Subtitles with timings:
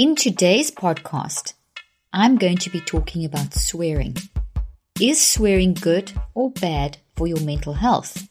[0.00, 1.52] In today's podcast,
[2.10, 4.16] I'm going to be talking about swearing.
[4.98, 8.26] Is swearing good or bad for your mental health?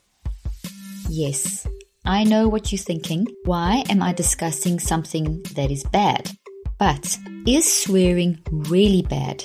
[1.08, 1.68] Yes,
[2.04, 3.28] I know what you're thinking.
[3.46, 6.32] Why am I discussing something that is bad?
[6.80, 9.44] But is swearing really bad?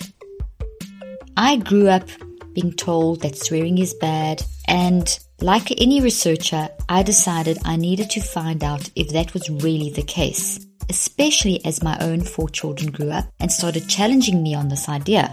[1.37, 2.09] I grew up
[2.55, 5.07] being told that swearing is bad, and
[5.43, 10.03] like any researcher, I decided I needed to find out if that was really the
[10.03, 14.89] case especially as my own four children grew up and started challenging me on this
[14.89, 15.33] idea.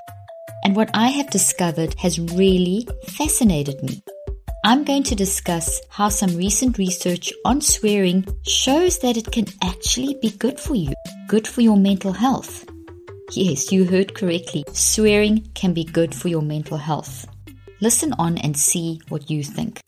[0.63, 4.03] And what I have discovered has really fascinated me.
[4.63, 10.17] I'm going to discuss how some recent research on swearing shows that it can actually
[10.21, 10.93] be good for you,
[11.27, 12.65] good for your mental health.
[13.31, 14.63] Yes, you heard correctly.
[14.73, 17.25] Swearing can be good for your mental health.
[17.79, 19.81] Listen on and see what you think.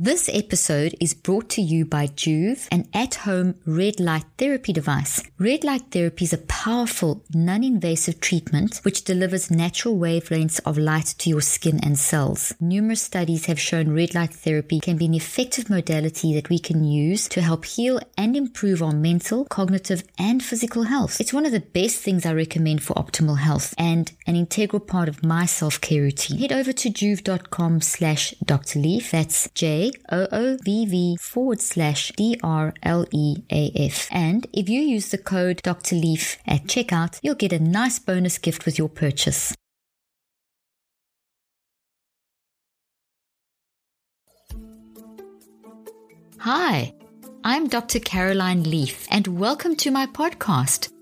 [0.00, 5.20] This episode is brought to you by Joovv, an at-home red light therapy device.
[5.40, 11.28] Red light therapy is a powerful, non-invasive treatment which delivers natural wavelengths of light to
[11.28, 12.54] your skin and cells.
[12.60, 16.84] Numerous studies have shown red light therapy can be an effective modality that we can
[16.84, 21.20] use to help heal and improve our mental, cognitive, and physical health.
[21.20, 25.08] It's one of the best things I recommend for optimal health and an integral part
[25.08, 26.38] of my self-care routine.
[26.38, 28.78] Head over to joovv.com slash Dr.
[28.78, 29.10] Leaf.
[29.10, 34.08] That's J O-O-V-V forward slash D-R-L-E-A-F.
[34.10, 35.96] And if you use the code Dr.
[35.96, 39.54] Leaf at checkout, you'll get a nice bonus gift with your purchase.
[46.38, 46.94] Hi,
[47.42, 47.98] I'm Dr.
[47.98, 50.92] Caroline Leaf, and welcome to my podcast.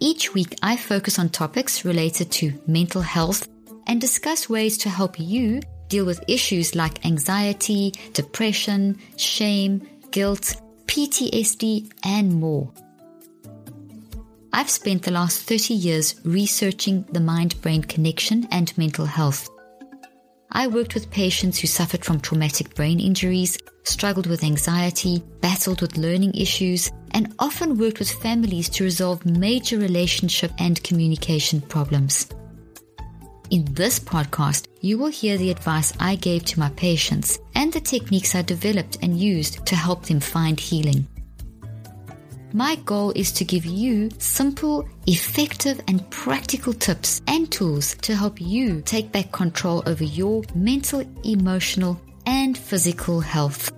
[0.00, 3.48] Each week, I focus on topics related to mental health
[3.86, 11.90] and discuss ways to help you deal with issues like anxiety, depression, shame, guilt, PTSD,
[12.04, 12.70] and more.
[14.52, 19.48] I've spent the last 30 years researching the mind brain connection and mental health.
[20.50, 25.98] I worked with patients who suffered from traumatic brain injuries, struggled with anxiety, battled with
[25.98, 32.28] learning issues, and often worked with families to resolve major relationship and communication problems.
[33.50, 37.80] In this podcast, you will hear the advice I gave to my patients and the
[37.80, 41.06] techniques I developed and used to help them find healing.
[42.52, 48.38] My goal is to give you simple, effective, and practical tips and tools to help
[48.38, 53.72] you take back control over your mental, emotional, and physical health.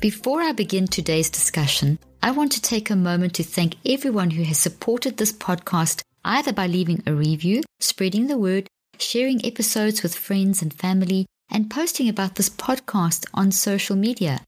[0.00, 4.42] Before I begin today's discussion, I want to take a moment to thank everyone who
[4.42, 8.66] has supported this podcast either by leaving a review, spreading the word,
[8.98, 14.40] sharing episodes with friends and family, and posting about this podcast on social media.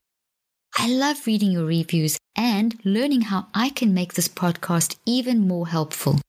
[0.79, 5.69] I love reading your reviews and learning how I can make this podcast even more
[5.69, 6.21] helpful.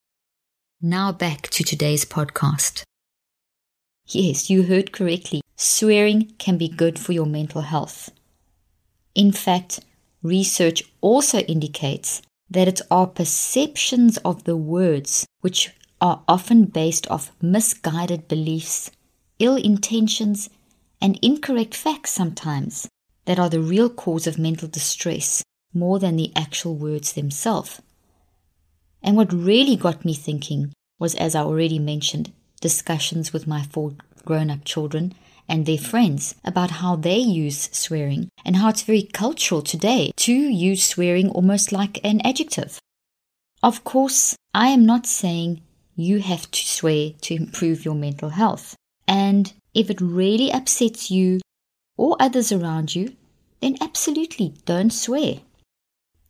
[0.81, 2.83] Now back to today's podcast.
[4.07, 5.41] Yes, you heard correctly.
[5.55, 8.09] Swearing can be good for your mental health.
[9.15, 9.79] In fact,
[10.21, 12.21] research also indicates
[12.53, 18.91] that it's our perceptions of the words which are often based off misguided beliefs,
[19.39, 20.49] ill intentions,
[21.01, 22.87] and incorrect facts sometimes
[23.25, 25.43] that are the real cause of mental distress
[25.73, 27.81] more than the actual words themselves.
[29.01, 32.31] And what really got me thinking was, as I already mentioned,
[32.61, 33.93] discussions with my four
[34.25, 35.13] grown up children
[35.47, 40.33] and their friends about how they use swearing and how it's very cultural today to
[40.33, 42.79] use swearing almost like an adjective.
[43.61, 45.61] Of course, I am not saying
[45.95, 48.75] you have to swear to improve your mental health.
[49.07, 51.39] And if it really upsets you
[51.97, 53.15] or others around you,
[53.61, 55.35] then absolutely don't swear.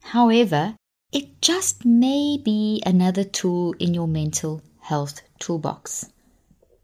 [0.01, 0.75] However,
[1.11, 6.12] it just may be another tool in your mental health toolbox.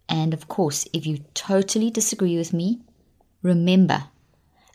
[0.10, 2.82] And of course, if you totally disagree with me,
[3.44, 4.06] remember,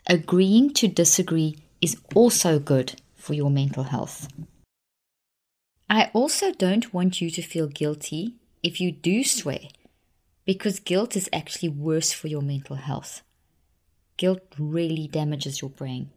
[0.07, 4.29] agreeing to disagree is also good for your mental health.
[5.89, 9.59] I also don't want you to feel guilty if you do swear.
[10.45, 13.23] because guilt is actually worse for your mental health.
[14.17, 16.11] Guilt really damages your brain.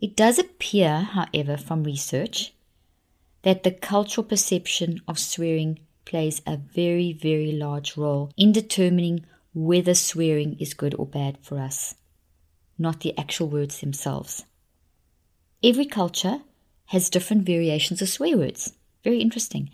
[0.00, 2.54] It does appear, however, from research
[3.42, 5.80] that the cultural perception of swearing
[6.10, 9.24] plays a very, very large role in determining
[9.54, 11.94] whether swearing is good or bad for us,
[12.76, 14.44] not the actual words themselves.
[15.62, 16.40] Every culture
[16.86, 18.72] has different variations of swear words.
[19.04, 19.70] Very interesting.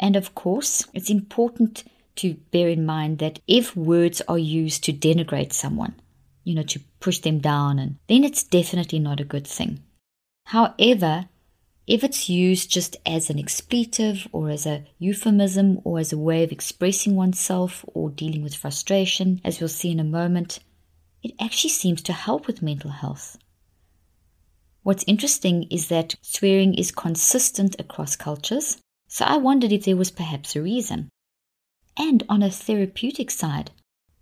[0.00, 1.84] And of course, it's important
[2.16, 5.94] to bear in mind that if words are used to denigrate someone,
[6.42, 9.82] you know, to push them down, and then it's definitely not a good thing.
[10.46, 11.28] However,
[11.86, 16.42] if it's used just as an expletive or as a euphemism or as a way
[16.42, 20.58] of expressing oneself or dealing with frustration, as we'll see in a moment,
[21.22, 23.38] it actually seems to help with mental health.
[24.82, 28.78] What's interesting is that swearing is consistent across cultures,
[29.08, 31.08] so I wondered if there was perhaps a reason.
[31.96, 33.70] And on a therapeutic side,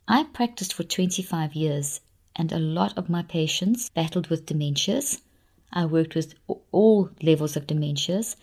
[0.06, 2.00] I practiced for 25 years,
[2.36, 5.20] and a lot of my patients battled with dementias
[5.74, 6.34] I worked with
[6.72, 8.36] all levels of dementias,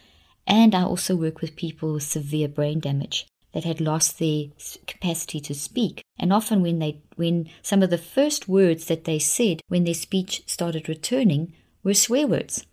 [0.45, 4.45] and I also worked with people with severe brain damage that had lost their
[4.85, 6.03] capacity to speak.
[6.19, 9.93] And often when they when some of the first words that they said when their
[9.93, 12.65] speech started returning were swear words.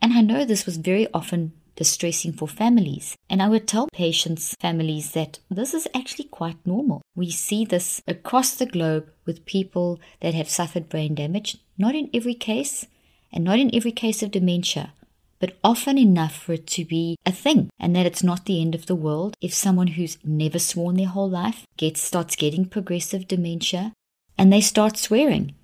[0.00, 3.16] And I know this was very often distressing for families.
[3.28, 7.02] And I would tell patients, families, that this is actually quite normal.
[7.16, 12.10] We see this across the globe with people that have suffered brain damage, not in
[12.14, 12.86] every case,
[13.34, 14.94] and not in every case of dementia,
[15.40, 18.74] but often enough for it to be a thing and that it's not the end
[18.74, 23.28] of the world if someone who's never sworn their whole life gets starts getting progressive
[23.28, 23.92] dementia
[24.38, 25.54] and they start swearing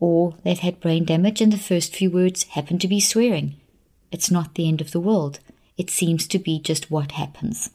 [0.00, 3.56] or they've had brain damage and the first few words happen to be swearing.
[4.12, 5.38] It's not the end of the world.
[5.78, 7.70] It seems to be just what happens.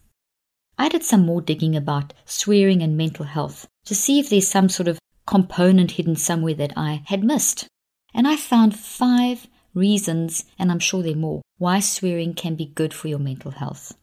[0.77, 4.69] I did some more digging about swearing and mental health to see if there's some
[4.69, 7.67] sort of component hidden somewhere that i had missed
[8.15, 12.65] and I found five reasons, and I'm sure there are more, why swearing can be
[12.65, 13.94] good for your mental health.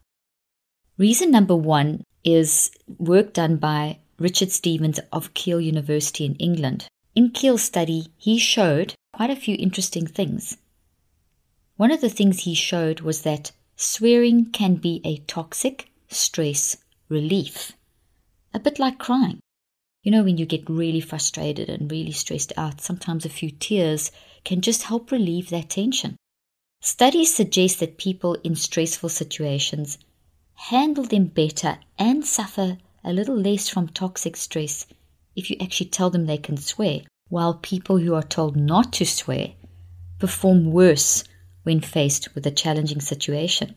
[0.99, 6.87] Reason number one is work done by Richard Stephens of Keele University in England.
[7.17, 10.59] In Keele's study, he showed quite a few interesting things.
[11.77, 16.77] One of the things he showed was that swearing can be a toxic stress
[17.09, 17.73] relief,
[18.53, 19.41] a bit like crying.
[20.03, 24.11] You know, when you get really frustrated and really stressed out, sometimes a few tears
[24.45, 26.17] can just help relieve that tension.
[26.81, 29.99] Studies suggest that people in stressful situations
[30.55, 34.87] handle them better and suffer a little less from toxic stress
[35.37, 39.07] if you actually tell them they can swear, while people who are told not to
[39.07, 39.53] swear
[40.19, 41.25] perform worse
[41.63, 43.75] when faced with a challenging situation.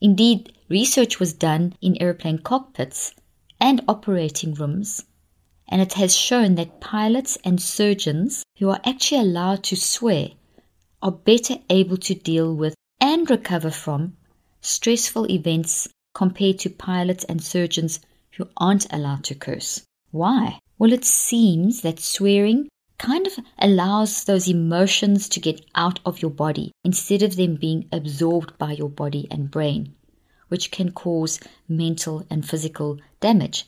[0.00, 3.14] Indeed, research was done in aeroplane cockpits
[3.60, 5.04] and operating rooms,
[5.68, 10.30] and it has shown that pilots and surgeons who are actually allowed to swear
[11.02, 14.16] are better able to deal with and recover from
[14.60, 18.00] stressful events compared to pilots and surgeons
[18.32, 19.82] who aren't allowed to curse.
[20.10, 20.58] Why?
[20.78, 22.68] Well, it seems that swearing
[22.98, 27.88] kind of allows those emotions to get out of your body instead of them being
[27.92, 29.94] absorbed by your body and brain
[30.50, 33.64] which can cause mental and physical damage.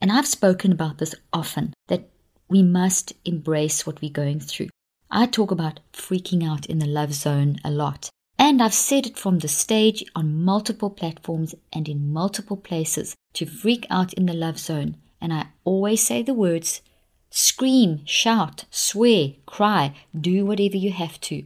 [0.00, 2.10] And I've spoken about this often that
[2.48, 4.68] we must embrace what we're going through.
[5.10, 8.10] I talk about freaking out in the love zone a lot.
[8.38, 13.46] And I've said it from the stage on multiple platforms and in multiple places to
[13.46, 14.96] freak out in the love zone.
[15.20, 16.82] And I always say the words
[17.30, 21.44] scream, shout, swear, cry, do whatever you have to,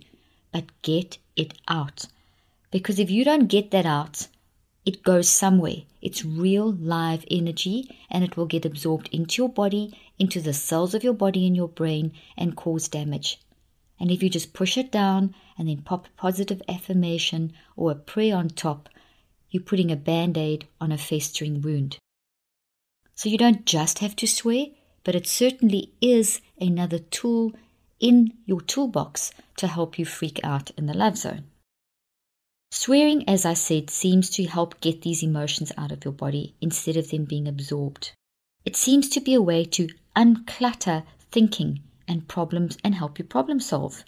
[0.53, 2.07] but get it out.
[2.71, 4.29] Because if you don't get that out,
[4.87, 5.83] it goes somewhere.
[6.01, 10.95] It's real live energy and it will get absorbed into your body, into the cells
[10.95, 13.41] of your body and your brain and cause damage.
[13.99, 17.97] And if you just push it down and then pop a positive affirmation or a
[17.97, 18.89] prayer on top,
[19.51, 21.99] you're putting a band aid on a festering wound.
[23.15, 24.67] So you don't just have to swear,
[25.03, 27.55] but it certainly is another tool
[27.99, 31.45] in your toolbox to help you freak out in the love zone.
[32.71, 36.97] Swearing, as I said, seems to help get these emotions out of your body instead
[36.97, 38.13] of them being absorbed.
[38.65, 43.61] It seems to be a way to unclutter thinking and problems and help you problem
[43.61, 44.05] solve.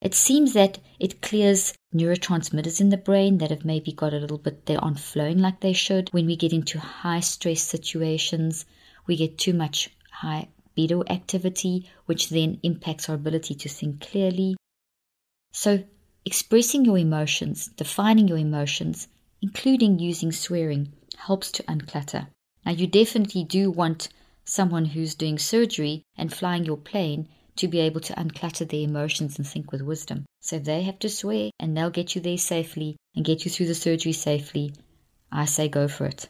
[0.00, 4.38] It seems that it clears neurotransmitters in the brain that have maybe got a little
[4.38, 6.08] bit, they aren't flowing like they should.
[6.12, 8.64] When we get into high stress situations,
[9.06, 14.56] we get too much high beta activity, which then impacts our ability to think clearly.
[15.52, 15.84] So
[16.26, 19.08] Expressing your emotions, defining your emotions,
[19.40, 22.28] including using swearing, helps to unclutter.
[22.64, 24.10] Now, you definitely do want
[24.44, 29.38] someone who's doing surgery and flying your plane to be able to unclutter their emotions
[29.38, 30.26] and think with wisdom.
[30.40, 33.66] So they have to swear and they'll get you there safely and get you through
[33.66, 34.74] the surgery safely,
[35.32, 36.28] I say go for it.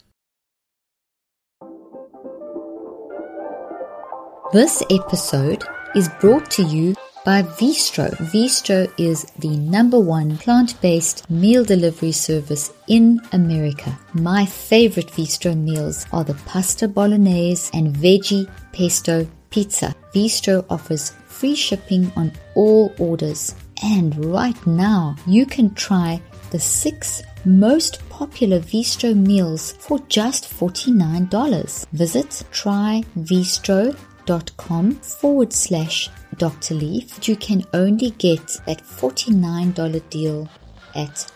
[4.53, 8.11] This episode is brought to you by Veestro.
[8.33, 13.99] Veestro is the number one plant-based meal delivery service in America.
[14.15, 19.95] My favorite Veestro meals are the pasta bolognese and veggie pesto pizza.
[20.15, 23.55] Veestro offers free shipping on all orders.
[23.83, 31.87] And right now, you can try the six most popular Veestro meals for just $49.
[31.93, 36.75] Visit tryveestro.com forward slash Dr.
[36.75, 37.27] Leaf.
[37.27, 40.49] You can only get that $49 deal
[40.95, 41.31] at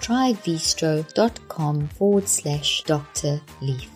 [0.00, 3.40] tryveestro.com forward slash Dr.
[3.60, 3.88] Leaf.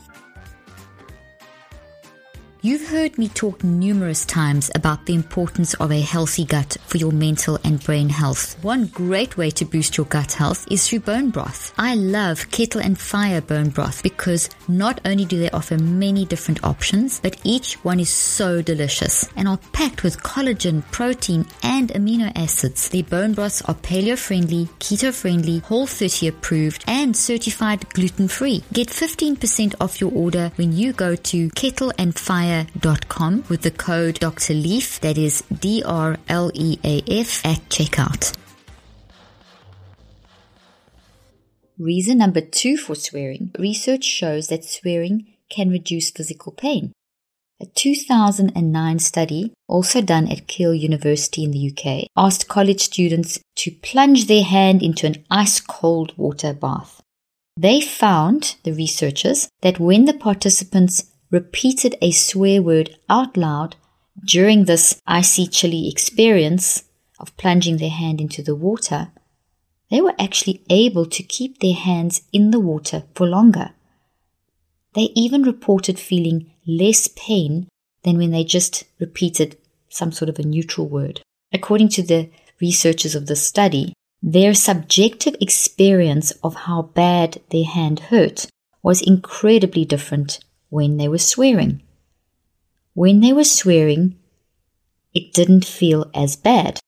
[2.63, 7.11] You've heard me talk numerous times about the importance of a healthy gut for your
[7.11, 8.57] mental and brain health.
[8.63, 11.75] One great way to boost your gut health is through bone broth.
[11.77, 16.63] I love kettle and fire bone broth because not only do they offer many different
[16.63, 22.31] options, but each one is so delicious and are packed with collagen, protein, and amino
[22.37, 22.89] acids.
[22.91, 28.63] The bone broths are paleo friendly, keto friendly, whole 30 approved, and certified gluten free.
[28.73, 32.67] Get 15% off your order when you go to kettle and fire
[33.49, 34.55] with the code Dr.
[34.55, 38.37] Leaf, that is D R L E A F, at checkout.
[41.79, 43.51] Reason number two for swearing.
[43.59, 46.93] Research shows that swearing can reduce physical pain.
[47.61, 53.71] A 2009 study, also done at Keele University in the UK, asked college students to
[53.71, 57.01] plunge their hand into an ice cold water bath.
[57.57, 63.77] They found, the researchers, that when the participants repeated a swear word out loud
[64.23, 66.85] during this icy chilly experience
[67.19, 69.11] of plunging their hand into the water,
[69.91, 73.71] they were actually able to keep their hands in the water for longer.
[74.95, 77.69] They even reported feeling less pain
[78.03, 79.57] than when they just repeated
[79.89, 81.21] some sort of a neutral word.
[81.53, 82.31] According to the
[82.61, 88.47] researchers of the study, their subjective experience of how bad their hand hurt
[88.83, 90.41] was incredibly different
[90.71, 91.83] when they were swearing.
[92.95, 94.17] When they were swearing,
[95.13, 96.79] it didn't feel as bad.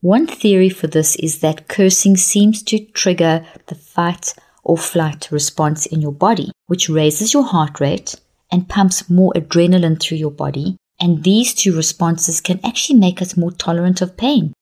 [0.00, 5.86] One theory for this is that cursing seems to trigger the fight or flight response
[5.86, 8.14] in your body, which raises your heart rate
[8.52, 10.76] and pumps more adrenaline through your body.
[11.00, 14.52] And these two responses can actually make us more tolerant of pain.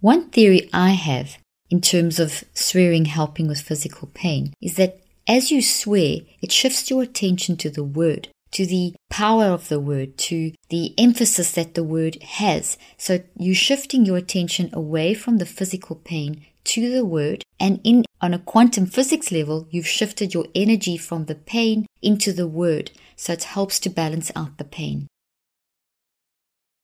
[0.00, 1.36] One theory I have
[1.68, 6.90] in terms of swearing helping with physical pain is that as you swear, it shifts
[6.90, 11.74] your attention to the word, to the power of the word, to the emphasis that
[11.74, 12.76] the word has.
[12.96, 17.44] So you're shifting your attention away from the physical pain to the word.
[17.58, 22.32] And in, on a quantum physics level, you've shifted your energy from the pain into
[22.32, 22.90] the word.
[23.16, 25.08] So it helps to balance out the pain.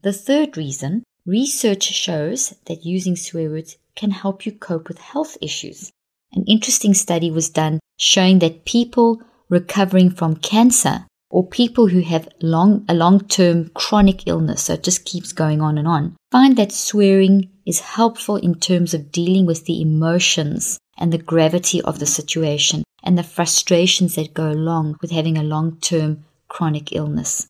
[0.03, 5.37] The third reason, research shows that using swear words can help you cope with health
[5.41, 5.91] issues.
[6.33, 12.29] An interesting study was done showing that people recovering from cancer or people who have
[12.41, 16.73] long, a long-term chronic illness, so it just keeps going on and on, find that
[16.73, 22.07] swearing is helpful in terms of dealing with the emotions and the gravity of the
[22.07, 27.47] situation and the frustrations that go along with having a long-term chronic illness.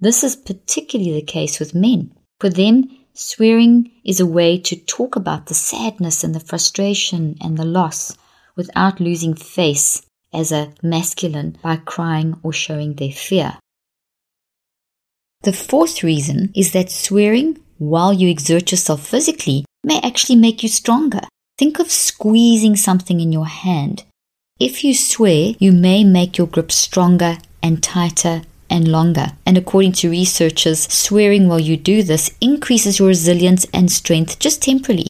[0.00, 2.12] This is particularly the case with men.
[2.40, 7.56] For them, swearing is a way to talk about the sadness and the frustration and
[7.56, 8.16] the loss
[8.56, 13.58] without losing face as a masculine by crying or showing their fear.
[15.42, 20.68] The fourth reason is that swearing while you exert yourself physically may actually make you
[20.68, 21.22] stronger.
[21.56, 24.04] Think of squeezing something in your hand.
[24.58, 29.32] If you swear, you may make your grip stronger and tighter and longer.
[29.44, 34.62] And according to researchers, swearing while you do this increases your resilience and strength just
[34.62, 35.09] temporarily.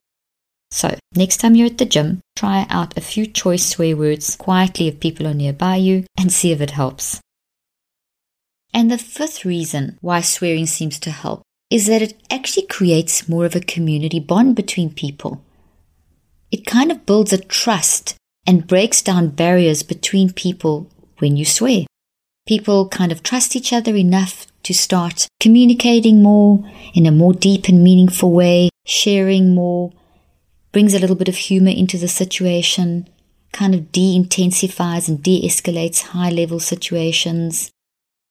[0.71, 4.89] So, next time you're at the gym, try out a few choice swear words quietly
[4.89, 7.21] if people are nearby you and see if it helps.
[8.73, 13.45] And the fifth reason why swearing seems to help is that it actually creates more
[13.45, 15.43] of a community bond between people.
[16.50, 21.85] It kind of builds a trust and breaks down barriers between people when you swear.
[22.47, 27.69] People kind of trust each other enough to start communicating more in a more deep
[27.69, 29.93] and meaningful way, sharing more,
[30.73, 33.09] brings a little bit of humor into the situation,
[33.53, 37.71] kind of de intensifies and de escalates high level situations.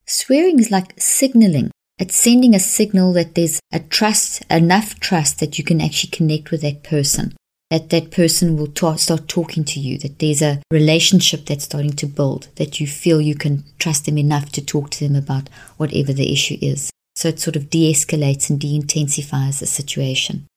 [0.06, 1.72] Swearing is like signaling.
[1.98, 6.50] It's sending a signal that there's a trust, enough trust that you can actually connect
[6.50, 7.36] with that person,
[7.70, 11.92] that that person will ta- start talking to you, that there's a relationship that's starting
[11.94, 15.50] to build, that you feel you can trust them enough to talk to them about
[15.76, 16.90] whatever the issue is.
[17.18, 20.48] So it sort of de escalates and de intensifies the situation.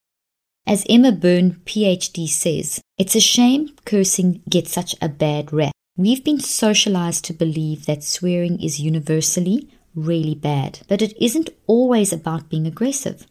[0.66, 5.72] As Emma Byrne, PhD, says, it's a shame cursing gets such a bad rap.
[5.96, 12.12] We've been socialized to believe that swearing is universally really bad, but it isn't always
[12.12, 13.26] about being aggressive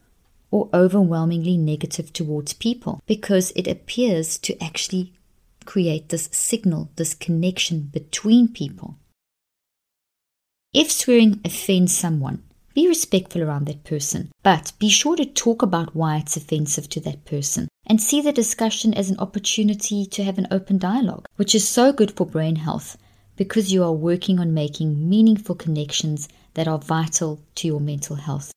[0.52, 5.14] or overwhelmingly negative towards people because it appears to actually
[5.66, 8.98] create this signal, this connection between people.
[10.74, 15.96] If swearing offends someone, be respectful around that person, but be sure to talk about
[15.96, 20.38] why it's offensive to that person and see the discussion as an opportunity to have
[20.38, 22.98] an open dialogue, which is so good for brain health
[23.36, 28.52] because you are working on making meaningful connections that are vital to your mental health.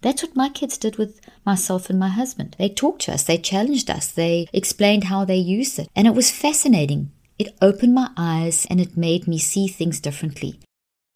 [0.00, 2.56] That's what my kids did with myself and my husband.
[2.58, 6.14] They talked to us, they challenged us, they explained how they used it, and it
[6.14, 7.10] was fascinating.
[7.38, 10.60] It opened my eyes and it made me see things differently.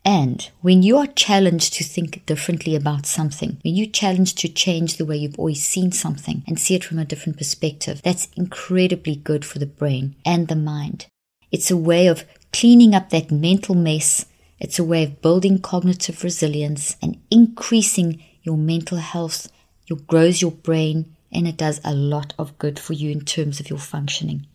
[0.04, 4.97] And when you are challenged to think differently about something, when you're challenged to change
[4.97, 9.14] the way you've always seen something and see it from a different perspective, that's incredibly
[9.14, 11.07] good for the brain and the mind.
[11.52, 14.25] It's a way of cleaning up that mental mess.
[14.59, 19.52] It's a way of building cognitive resilience and increasing your mental health.
[19.88, 23.61] It grows your brain and it does a lot of good for you in terms
[23.61, 24.47] of your functioning.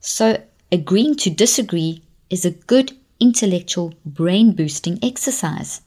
[0.00, 5.82] So agreeing to disagree is a good intellectual brain boosting exercise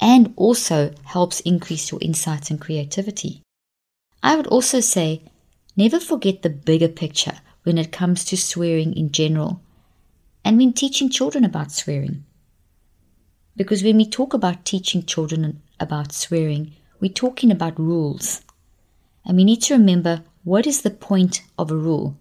[0.00, 3.42] and also helps increase your insights and creativity.
[4.22, 5.22] I would also say
[5.76, 9.60] never forget the bigger picture when it comes to swearing in general
[10.44, 12.24] and when teaching children about swearing.
[13.56, 18.40] Because when we talk about teaching children about swearing, we're talking about rules.
[19.24, 22.16] And we need to remember what is the point of a rule?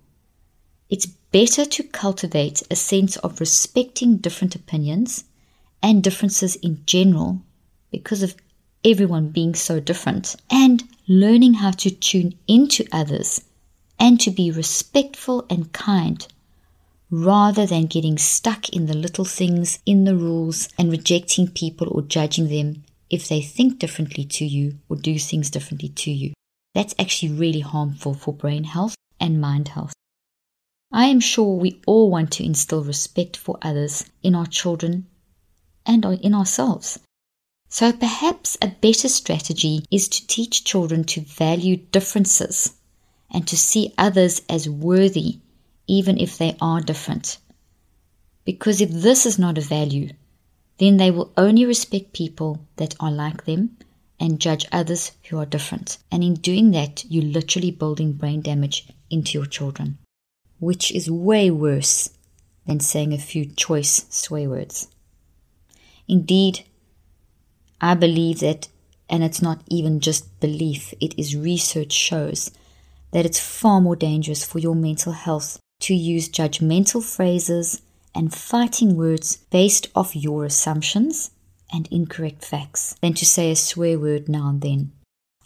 [0.90, 5.26] It's better to cultivate a sense of respecting different opinions
[5.82, 7.42] and differences in general
[7.92, 8.36] because of
[8.84, 13.42] everyone being so different and learning how to tune into others
[14.00, 16.28] and to be respectful and kind
[17.12, 22.02] rather than getting stuck in the little things in the rules and rejecting people or
[22.04, 26.34] judging them if they think differently to you or do things differently to you.
[26.76, 29.94] That's actually really harmful for brain health and mind health.
[30.92, 35.06] I am sure we all want to instill respect for others in our children
[35.86, 36.98] and in ourselves.
[37.70, 42.74] So perhaps a better strategy is to teach children to value differences
[43.30, 45.42] and to see others as worthy
[45.86, 47.38] even if they are different.
[48.44, 50.10] Because if this is not a value,
[50.80, 53.78] then they will only respect people that are like them
[54.20, 56.00] and judge others who are different.
[56.12, 60.00] And in doing that, you're literally building brain damage into your children
[60.60, 62.10] which is way worse
[62.66, 64.88] than saying a few choice swear words.
[66.08, 66.66] Indeed,
[67.82, 68.68] I believe that,
[69.10, 72.52] and it's not even just belief, it is research shows
[73.12, 77.82] that it's far more dangerous for your mental health to use judgmental phrases
[78.14, 81.32] and fighting words based off your assumptions
[81.72, 84.92] and incorrect facts than to say a swear word now and then.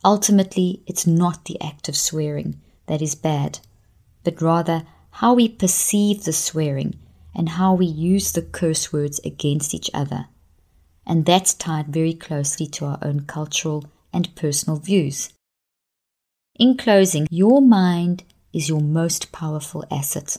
[0.03, 3.59] Ultimately, it's not the act of swearing that is bad,
[4.23, 4.85] but rather
[5.17, 6.95] how we perceive the swearing,
[7.35, 10.25] and how we use the curse words against each other.
[11.05, 15.31] And that's tied very closely to our own cultural and personal views.
[16.55, 18.23] In closing, your mind
[18.53, 20.37] is your most powerful asset,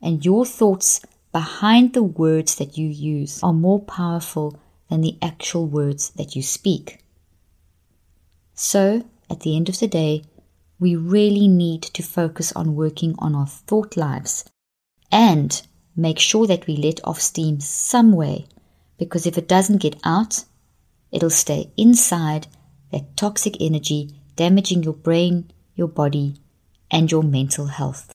[0.00, 1.00] and your thoughts
[1.30, 6.42] behind the words that you use are more powerful than the actual words that you
[6.42, 7.04] speak.
[8.54, 10.22] So, at the end of the day,
[10.82, 14.44] we really need to focus on working on our thought lives
[15.12, 15.62] and
[15.94, 18.44] make sure that we let off steam some way
[18.98, 20.44] because if it doesn't get out,
[21.12, 22.48] it'll stay inside
[22.90, 26.34] that toxic energy, damaging your brain, your body,
[26.90, 28.12] and your mental health.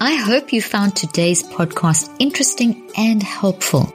[0.00, 3.94] I hope you found today's podcast interesting and helpful.